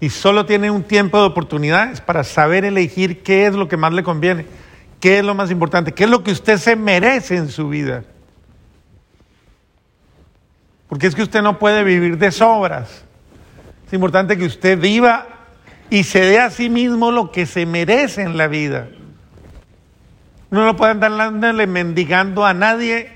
y 0.00 0.10
solo 0.10 0.46
tiene 0.46 0.70
un 0.70 0.82
tiempo 0.82 1.18
de 1.20 1.26
oportunidades 1.26 2.00
para 2.00 2.24
saber 2.24 2.64
elegir 2.64 3.22
qué 3.22 3.46
es 3.46 3.54
lo 3.54 3.68
que 3.68 3.76
más 3.76 3.92
le 3.92 4.02
conviene, 4.02 4.46
qué 5.00 5.18
es 5.18 5.24
lo 5.24 5.34
más 5.34 5.50
importante, 5.50 5.92
qué 5.92 6.04
es 6.04 6.10
lo 6.10 6.24
que 6.24 6.32
usted 6.32 6.56
se 6.58 6.76
merece 6.76 7.36
en 7.36 7.48
su 7.50 7.68
vida. 7.68 8.04
Porque 10.92 11.06
es 11.06 11.14
que 11.14 11.22
usted 11.22 11.40
no 11.40 11.58
puede 11.58 11.84
vivir 11.84 12.18
de 12.18 12.30
sobras. 12.30 13.02
Es 13.86 13.94
importante 13.94 14.36
que 14.36 14.44
usted 14.44 14.78
viva 14.78 15.26
y 15.88 16.04
se 16.04 16.20
dé 16.20 16.38
a 16.38 16.50
sí 16.50 16.68
mismo 16.68 17.10
lo 17.10 17.32
que 17.32 17.46
se 17.46 17.64
merece 17.64 18.20
en 18.20 18.36
la 18.36 18.46
vida. 18.46 18.90
No 20.50 20.66
lo 20.66 20.76
puede 20.76 20.92
andar 20.92 21.66
mendigando 21.66 22.44
a 22.44 22.52
nadie 22.52 23.10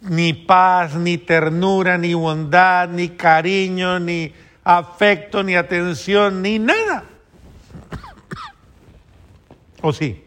ni 0.00 0.32
paz, 0.32 0.94
ni 0.94 1.18
ternura, 1.18 1.98
ni 1.98 2.14
bondad, 2.14 2.88
ni 2.88 3.10
cariño, 3.10 4.00
ni 4.00 4.32
afecto, 4.64 5.42
ni 5.42 5.54
atención, 5.54 6.40
ni 6.40 6.58
nada. 6.58 7.04
¿O 9.82 9.92
sí? 9.92 10.25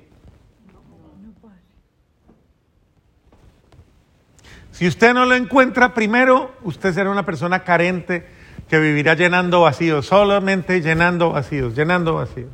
Si 4.79 4.87
usted 4.87 5.13
no 5.13 5.25
lo 5.25 5.35
encuentra 5.35 5.93
primero, 5.93 6.53
usted 6.63 6.93
será 6.93 7.11
una 7.11 7.25
persona 7.25 7.65
carente 7.65 8.25
que 8.69 8.79
vivirá 8.79 9.13
llenando 9.13 9.59
vacíos, 9.59 10.05
solamente 10.05 10.79
llenando 10.79 11.31
vacíos, 11.31 11.75
llenando 11.75 12.13
vacíos. 12.13 12.47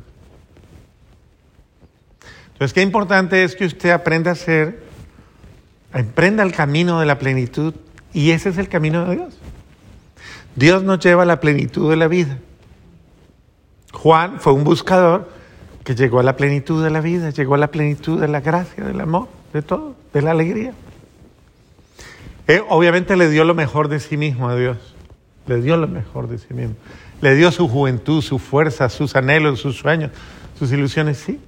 Entonces, 2.48 2.72
qué 2.72 2.82
importante 2.82 3.44
es 3.44 3.54
que 3.54 3.64
usted 3.64 3.90
aprenda 3.90 4.32
a 4.32 4.34
ser 4.34 4.82
emprenda 5.94 6.42
el 6.42 6.52
camino 6.52 6.98
de 6.98 7.06
la 7.06 7.20
plenitud 7.20 7.74
y 8.12 8.32
ese 8.32 8.48
es 8.48 8.58
el 8.58 8.68
camino 8.68 9.04
de 9.04 9.14
Dios. 9.14 9.38
Dios 10.56 10.82
nos 10.82 10.98
lleva 10.98 11.22
a 11.22 11.26
la 11.26 11.38
plenitud 11.38 11.88
de 11.88 11.96
la 11.96 12.08
vida. 12.08 12.38
Juan 13.92 14.40
fue 14.40 14.52
un 14.52 14.64
buscador 14.64 15.30
que 15.84 15.94
llegó 15.94 16.18
a 16.18 16.24
la 16.24 16.36
plenitud 16.36 16.82
de 16.82 16.90
la 16.90 17.00
vida, 17.00 17.30
llegó 17.30 17.54
a 17.54 17.58
la 17.58 17.68
plenitud 17.68 18.20
de 18.20 18.26
la 18.26 18.40
gracia, 18.40 18.82
del 18.82 19.00
amor, 19.00 19.28
de 19.52 19.62
todo, 19.62 19.94
de 20.12 20.22
la 20.22 20.32
alegría. 20.32 20.74
Él, 22.46 22.62
obviamente 22.68 23.16
le 23.16 23.28
dio 23.28 23.44
lo 23.44 23.54
mejor 23.54 23.88
de 23.88 24.00
sí 24.00 24.16
mismo 24.16 24.48
a 24.48 24.56
Dios, 24.56 24.76
le 25.46 25.60
dio 25.60 25.76
lo 25.76 25.88
mejor 25.88 26.28
de 26.28 26.38
sí 26.38 26.54
mismo. 26.54 26.76
Le 27.20 27.34
dio 27.34 27.50
su 27.50 27.68
juventud, 27.68 28.22
su 28.22 28.38
fuerza, 28.38 28.88
sus 28.88 29.16
anhelos, 29.16 29.60
sus 29.60 29.76
sueños, 29.76 30.10
sus 30.58 30.70
ilusiones, 30.70 31.18
sí. 31.18 31.40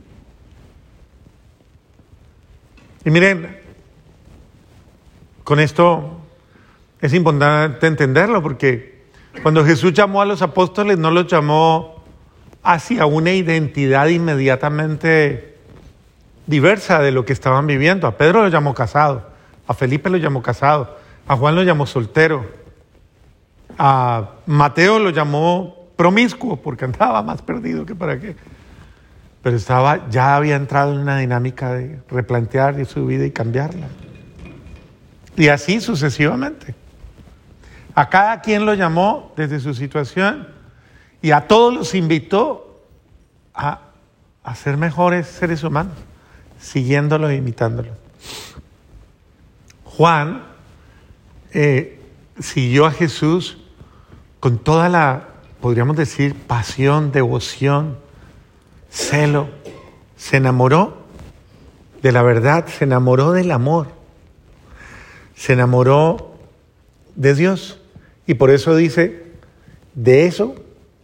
Y 3.04 3.10
miren, 3.10 3.58
con 5.44 5.60
esto 5.60 6.20
es 7.00 7.14
importante 7.14 7.86
entenderlo 7.86 8.42
porque 8.42 9.04
cuando 9.42 9.64
Jesús 9.64 9.92
llamó 9.92 10.20
a 10.20 10.26
los 10.26 10.42
apóstoles 10.42 10.98
no 10.98 11.10
los 11.10 11.26
llamó 11.26 12.02
hacia 12.62 13.06
una 13.06 13.32
identidad 13.32 14.08
inmediatamente 14.08 15.56
diversa 16.46 17.00
de 17.00 17.12
lo 17.12 17.24
que 17.24 17.32
estaban 17.32 17.66
viviendo. 17.66 18.06
A 18.06 18.16
Pedro 18.16 18.42
lo 18.42 18.48
llamó 18.48 18.74
casado, 18.74 19.27
a 19.68 19.74
Felipe 19.74 20.10
lo 20.10 20.16
llamó 20.16 20.42
casado, 20.42 20.96
a 21.28 21.36
Juan 21.36 21.54
lo 21.54 21.62
llamó 21.62 21.86
soltero, 21.86 22.44
a 23.78 24.30
Mateo 24.46 24.98
lo 24.98 25.10
llamó 25.10 25.86
promiscuo 25.94 26.56
porque 26.56 26.84
andaba 26.84 27.22
más 27.22 27.42
perdido 27.42 27.86
que 27.86 27.94
para 27.94 28.18
qué 28.18 28.34
pero 29.42 29.56
estaba, 29.56 30.08
ya 30.10 30.36
había 30.36 30.56
entrado 30.56 30.92
en 30.92 30.98
una 30.98 31.16
dinámica 31.18 31.72
de 31.72 32.00
replantear 32.10 32.84
su 32.86 33.06
vida 33.06 33.24
y 33.24 33.30
cambiarla. 33.30 33.86
Y 35.36 35.48
así 35.48 35.80
sucesivamente. 35.80 36.74
A 37.94 38.08
cada 38.08 38.40
quien 38.40 38.66
lo 38.66 38.74
llamó 38.74 39.32
desde 39.36 39.60
su 39.60 39.74
situación 39.74 40.48
y 41.22 41.30
a 41.30 41.46
todos 41.46 41.72
los 41.72 41.94
invitó 41.94 42.82
a, 43.54 43.80
a 44.42 44.54
ser 44.54 44.76
mejores 44.76 45.26
seres 45.26 45.62
humanos, 45.64 45.94
siguiéndolo 46.58 47.28
e 47.28 47.36
imitándolo. 47.36 47.90
Juan 49.98 50.44
eh, 51.52 51.98
siguió 52.38 52.86
a 52.86 52.92
Jesús 52.92 53.58
con 54.38 54.58
toda 54.58 54.88
la, 54.88 55.30
podríamos 55.60 55.96
decir, 55.96 56.36
pasión, 56.36 57.10
devoción, 57.10 57.98
celo, 58.88 59.48
se 60.16 60.36
enamoró 60.36 60.98
de 62.00 62.12
la 62.12 62.22
verdad, 62.22 62.66
se 62.68 62.84
enamoró 62.84 63.32
del 63.32 63.50
amor, 63.50 63.88
se 65.34 65.54
enamoró 65.54 66.32
de 67.16 67.34
Dios. 67.34 67.80
Y 68.24 68.34
por 68.34 68.50
eso 68.50 68.76
dice, 68.76 69.24
de 69.96 70.26
eso 70.26 70.54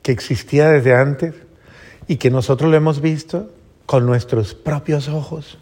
que 0.03 0.13
existía 0.13 0.69
desde 0.69 0.95
antes 0.95 1.35
y 2.07 2.19
que 2.19 2.31
nosotros 2.31 2.71
lo 2.71 2.77
hemos 2.77 3.01
visto 3.01 3.51
con 3.87 4.07
nuestros 4.07 4.55
propios 4.55 5.09
ojos, 5.09 5.59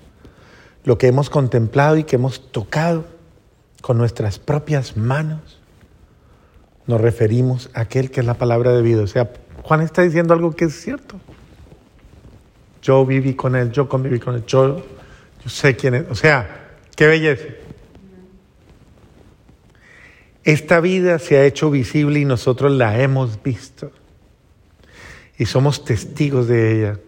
lo 0.84 0.98
que 0.98 1.06
hemos 1.06 1.30
contemplado 1.30 1.96
y 1.96 2.04
que 2.04 2.16
hemos 2.16 2.52
tocado 2.52 3.11
con 3.82 3.98
nuestras 3.98 4.38
propias 4.38 4.96
manos, 4.96 5.60
nos 6.86 7.00
referimos 7.00 7.68
a 7.74 7.82
aquel 7.82 8.10
que 8.10 8.20
es 8.20 8.26
la 8.26 8.34
palabra 8.34 8.72
de 8.72 8.80
vida. 8.80 9.02
O 9.02 9.06
sea, 9.06 9.30
Juan 9.62 9.82
está 9.82 10.02
diciendo 10.02 10.32
algo 10.32 10.52
que 10.52 10.64
es 10.66 10.80
cierto. 10.80 11.20
Yo 12.80 13.04
viví 13.04 13.34
con 13.34 13.54
él, 13.54 13.70
yo 13.70 13.88
conviví 13.88 14.18
con 14.18 14.36
él, 14.36 14.44
yo, 14.46 14.78
yo 14.78 15.50
sé 15.50 15.76
quién 15.76 15.94
es. 15.94 16.04
O 16.10 16.14
sea, 16.14 16.78
qué 16.96 17.06
belleza. 17.06 17.44
Esta 20.44 20.80
vida 20.80 21.18
se 21.18 21.36
ha 21.36 21.44
hecho 21.44 21.70
visible 21.70 22.20
y 22.20 22.24
nosotros 22.24 22.72
la 22.72 23.00
hemos 23.00 23.42
visto. 23.42 23.92
Y 25.38 25.46
somos 25.46 25.84
testigos 25.84 26.48
de 26.48 26.78
ella. 26.78 26.98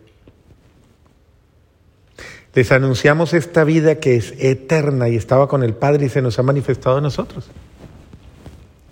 Les 2.55 2.71
anunciamos 2.71 3.35
esta 3.35 3.65
vida 3.65 3.97
que 3.97 4.17
es 4.17 4.35
eterna 4.39 5.09
y 5.09 5.17
estaba 5.17 5.49
con 5.49 5.63
el 5.63 5.75
Padre 5.75 6.07
y 6.07 6.09
se 6.09 6.23
nos 6.23 6.39
ha 6.39 6.43
manifestado 6.43 6.99
a 6.99 7.01
nosotros. 7.01 7.51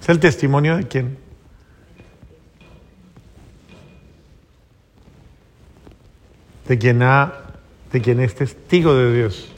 Es 0.00 0.08
el 0.08 0.18
testimonio 0.18 0.76
de 0.76 0.88
quién? 0.88 1.22
de 6.66 6.78
quien, 6.78 7.02
ha, 7.02 7.34
de 7.92 8.00
quien 8.00 8.20
es 8.20 8.34
testigo 8.34 8.94
de 8.94 9.14
Dios. 9.14 9.52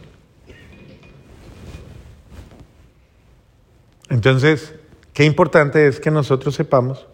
Entonces, 4.11 4.75
qué 5.13 5.25
importante 5.25 5.87
es 5.87 6.01
que 6.01 6.11
nosotros 6.11 6.55
sepamos 6.55 7.07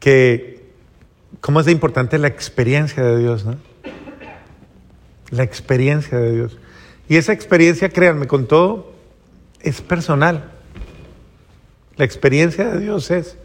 que 0.00 0.68
cómo 1.40 1.60
es 1.60 1.66
de 1.66 1.72
importante 1.72 2.18
la 2.18 2.28
experiencia 2.28 3.02
de 3.02 3.18
Dios, 3.18 3.44
¿no? 3.44 3.56
La 5.30 5.42
experiencia 5.42 6.18
de 6.18 6.32
Dios. 6.32 6.58
Y 7.08 7.16
esa 7.16 7.32
experiencia, 7.32 7.88
créanme, 7.88 8.26
con 8.26 8.46
todo, 8.46 8.92
es 9.60 9.80
personal. 9.80 10.50
La 11.96 12.04
experiencia 12.04 12.68
de 12.68 12.80
Dios 12.80 13.10
es 13.10 13.36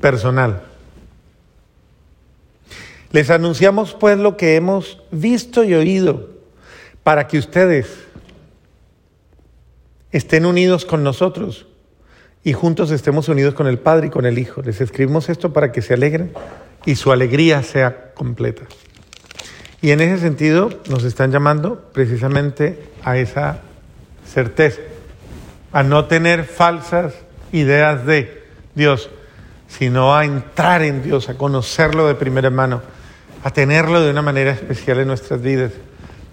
personal. 0.00 0.62
Les 3.12 3.30
anunciamos 3.30 3.94
pues 3.94 4.18
lo 4.18 4.36
que 4.36 4.54
hemos 4.54 5.02
visto 5.10 5.64
y 5.64 5.74
oído 5.74 6.30
para 7.02 7.26
que 7.26 7.38
ustedes 7.38 7.88
estén 10.12 10.46
unidos 10.46 10.84
con 10.84 11.02
nosotros 11.02 11.66
y 12.44 12.52
juntos 12.52 12.90
estemos 12.90 13.28
unidos 13.28 13.54
con 13.54 13.66
el 13.66 13.78
Padre 13.78 14.06
y 14.06 14.10
con 14.10 14.26
el 14.26 14.38
Hijo. 14.38 14.62
Les 14.62 14.80
escribimos 14.80 15.28
esto 15.28 15.52
para 15.52 15.72
que 15.72 15.82
se 15.82 15.94
alegren 15.94 16.32
y 16.86 16.94
su 16.94 17.12
alegría 17.12 17.62
sea 17.62 18.12
completa. 18.14 18.62
Y 19.82 19.92
en 19.92 20.00
ese 20.00 20.18
sentido 20.18 20.70
nos 20.88 21.04
están 21.04 21.32
llamando 21.32 21.90
precisamente 21.92 22.82
a 23.02 23.16
esa 23.16 23.60
certeza, 24.26 24.80
a 25.72 25.82
no 25.82 26.04
tener 26.04 26.44
falsas 26.44 27.14
ideas 27.52 28.04
de 28.04 28.44
Dios, 28.74 29.10
sino 29.68 30.14
a 30.14 30.24
entrar 30.24 30.82
en 30.82 31.02
Dios, 31.02 31.28
a 31.28 31.38
conocerlo 31.38 32.06
de 32.06 32.14
primera 32.14 32.50
mano 32.50 32.82
a 33.42 33.50
tenerlo 33.50 34.00
de 34.00 34.10
una 34.10 34.22
manera 34.22 34.52
especial 34.52 35.00
en 35.00 35.08
nuestras 35.08 35.40
vidas. 35.40 35.72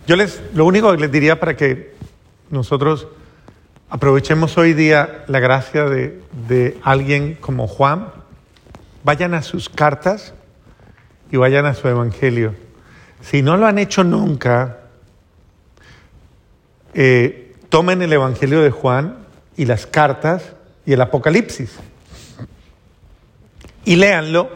Yo 0.06 0.16
les, 0.16 0.42
lo 0.54 0.66
único 0.66 0.92
que 0.92 0.98
les 0.98 1.12
diría 1.12 1.40
para 1.40 1.56
que 1.56 1.96
nosotros 2.50 3.08
aprovechemos 3.90 4.58
hoy 4.58 4.74
día 4.74 5.24
la 5.28 5.40
gracia 5.40 5.86
de, 5.86 6.22
de 6.48 6.78
alguien 6.84 7.36
como 7.36 7.68
Juan, 7.68 8.10
vayan 9.04 9.34
a 9.34 9.42
sus 9.42 9.70
cartas 9.70 10.34
y 11.32 11.38
vayan 11.38 11.66
a 11.66 11.74
su 11.74 11.88
evangelio. 11.88 12.54
Si 13.30 13.42
no 13.42 13.58
lo 13.58 13.66
han 13.66 13.78
hecho 13.78 14.04
nunca, 14.04 14.78
eh, 16.94 17.56
tomen 17.70 18.02
el 18.02 18.14
evangelio 18.14 18.62
de 18.62 18.72
Juan 18.72 19.18
y 19.58 19.66
las 19.66 19.86
cartas 19.86 20.54
y 20.86 20.94
el 20.94 21.02
Apocalipsis 21.02 21.78
y 23.88 23.96
léanlo 23.96 24.50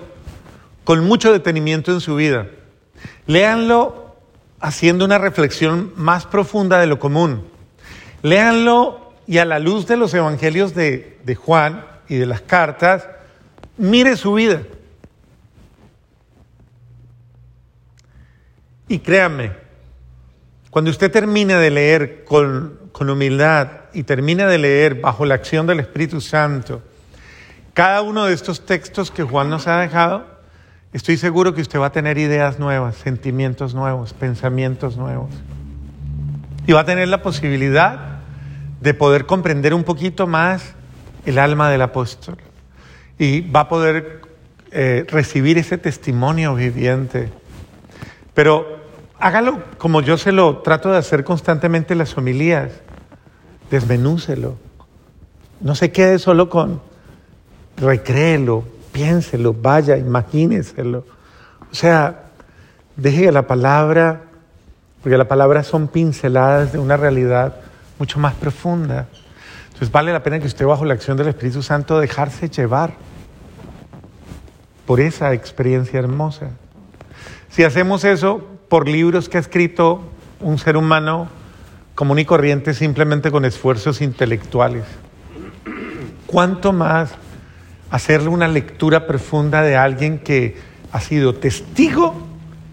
con 0.83 1.05
mucho 1.05 1.31
detenimiento 1.31 1.93
en 1.93 2.01
su 2.01 2.15
vida. 2.15 2.47
Léanlo 3.27 4.15
haciendo 4.59 5.05
una 5.05 5.17
reflexión 5.17 5.93
más 5.95 6.25
profunda 6.25 6.79
de 6.79 6.87
lo 6.87 6.99
común. 6.99 7.47
Léanlo 8.23 9.13
y 9.27 9.37
a 9.37 9.45
la 9.45 9.59
luz 9.59 9.87
de 9.87 9.95
los 9.95 10.13
evangelios 10.13 10.75
de, 10.75 11.17
de 11.23 11.35
Juan 11.35 11.85
y 12.09 12.15
de 12.15 12.25
las 12.25 12.41
cartas, 12.41 13.07
mire 13.77 14.17
su 14.17 14.33
vida. 14.33 14.63
Y 18.91 18.99
créanme, 18.99 19.51
cuando 20.69 20.91
usted 20.91 21.09
termina 21.09 21.57
de 21.59 21.71
leer 21.71 22.25
con, 22.25 22.77
con 22.91 23.09
humildad 23.09 23.69
y 23.93 24.03
termina 24.03 24.47
de 24.47 24.57
leer 24.57 24.95
bajo 24.95 25.25
la 25.25 25.35
acción 25.35 25.65
del 25.65 25.79
Espíritu 25.79 26.19
Santo, 26.19 26.81
cada 27.73 28.01
uno 28.01 28.25
de 28.25 28.33
estos 28.33 28.65
textos 28.65 29.09
que 29.09 29.23
Juan 29.23 29.49
nos 29.49 29.67
ha 29.67 29.79
dejado, 29.79 30.31
Estoy 30.93 31.15
seguro 31.15 31.53
que 31.53 31.61
usted 31.61 31.79
va 31.79 31.85
a 31.85 31.91
tener 31.93 32.17
ideas 32.17 32.59
nuevas, 32.59 32.97
sentimientos 32.97 33.73
nuevos, 33.73 34.11
pensamientos 34.11 34.97
nuevos. 34.97 35.29
Y 36.67 36.73
va 36.73 36.81
a 36.81 36.85
tener 36.85 37.07
la 37.07 37.21
posibilidad 37.21 38.19
de 38.81 38.93
poder 38.93 39.25
comprender 39.25 39.73
un 39.73 39.85
poquito 39.85 40.27
más 40.27 40.73
el 41.25 41.39
alma 41.39 41.69
del 41.69 41.81
apóstol. 41.81 42.35
Y 43.17 43.39
va 43.39 43.61
a 43.61 43.69
poder 43.69 44.21
eh, 44.71 45.05
recibir 45.07 45.57
ese 45.57 45.77
testimonio 45.77 46.55
viviente. 46.55 47.29
Pero 48.33 48.80
hágalo 49.21 49.63
como 49.77 50.01
yo 50.01 50.17
se 50.17 50.31
lo 50.31 50.57
trato 50.57 50.91
de 50.91 50.97
hacer 50.97 51.23
constantemente 51.23 51.93
en 51.93 51.99
las 51.99 52.17
homilías. 52.17 52.71
Desmenúcelo. 53.69 54.57
No 55.61 55.75
se 55.75 55.91
quede 55.91 56.19
solo 56.19 56.49
con 56.49 56.81
recréelo, 57.77 58.65
piénselo, 58.91 59.53
vaya, 59.53 59.97
imagíneselo. 59.97 61.05
O 61.71 61.75
sea, 61.75 62.23
deje 62.97 63.25
que 63.25 63.31
la 63.31 63.47
palabra 63.47 64.23
porque 65.01 65.17
la 65.17 65.27
palabra 65.27 65.63
son 65.63 65.87
pinceladas 65.87 66.73
de 66.73 66.79
una 66.79 66.97
realidad 66.97 67.55
mucho 67.97 68.19
más 68.19 68.33
profunda. 68.35 69.07
Entonces 69.67 69.91
vale 69.91 70.13
la 70.13 70.21
pena 70.21 70.39
que 70.39 70.47
usted 70.47 70.65
bajo 70.65 70.85
la 70.85 70.93
acción 70.93 71.17
del 71.17 71.29
Espíritu 71.29 71.63
Santo 71.63 71.99
dejarse 71.99 72.49
llevar 72.49 72.93
por 74.85 74.99
esa 74.99 75.33
experiencia 75.33 75.99
hermosa. 75.99 76.49
Si 77.49 77.63
hacemos 77.63 78.03
eso 78.03 78.50
por 78.71 78.87
libros 78.87 79.27
que 79.27 79.35
ha 79.35 79.41
escrito 79.41 80.01
un 80.39 80.57
ser 80.57 80.77
humano 80.77 81.27
común 81.93 82.19
y 82.19 82.23
corriente 82.23 82.73
simplemente 82.73 83.29
con 83.29 83.43
esfuerzos 83.43 83.99
intelectuales, 84.01 84.85
¿cuánto 86.25 86.71
más 86.71 87.11
hacerle 87.89 88.29
una 88.29 88.47
lectura 88.47 89.07
profunda 89.07 89.61
de 89.61 89.75
alguien 89.75 90.19
que 90.19 90.55
ha 90.93 91.01
sido 91.01 91.35
testigo 91.35 92.15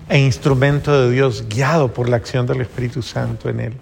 e 0.09 0.21
instrumento 0.21 1.03
de 1.03 1.11
Dios, 1.11 1.47
guiado 1.49 1.93
por 1.93 2.09
la 2.09 2.15
acción 2.15 2.47
del 2.47 2.61
Espíritu 2.61 3.03
Santo 3.03 3.49
en 3.49 3.59
él? 3.59 3.73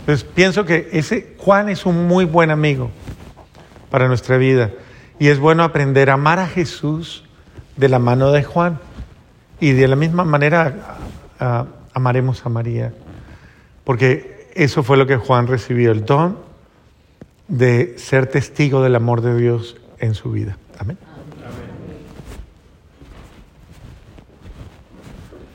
Entonces 0.00 0.28
pienso 0.34 0.66
que 0.66 0.90
ese 0.92 1.36
Juan 1.38 1.70
es 1.70 1.86
un 1.86 2.06
muy 2.06 2.26
buen 2.26 2.50
amigo 2.50 2.90
para 3.90 4.08
nuestra 4.08 4.36
vida 4.36 4.72
y 5.18 5.28
es 5.28 5.38
bueno 5.38 5.64
aprender 5.64 6.10
a 6.10 6.14
amar 6.14 6.38
a 6.38 6.48
Jesús 6.48 7.24
de 7.78 7.88
la 7.88 7.98
mano 7.98 8.30
de 8.30 8.44
Juan. 8.44 8.78
Y 9.58 9.72
de 9.72 9.88
la 9.88 9.96
misma 9.96 10.22
manera 10.22 10.98
amaremos 11.38 12.44
a 12.44 12.48
María, 12.48 12.92
porque 13.84 14.50
eso 14.54 14.82
fue 14.82 14.96
lo 14.96 15.06
que 15.06 15.16
Juan 15.16 15.46
recibió, 15.46 15.92
el 15.92 16.04
don 16.04 16.38
de 17.48 17.98
ser 17.98 18.26
testigo 18.26 18.82
del 18.82 18.94
amor 18.96 19.20
de 19.20 19.36
Dios 19.36 19.76
en 19.98 20.14
su 20.14 20.30
vida. 20.32 20.56
Amén. 20.78 20.98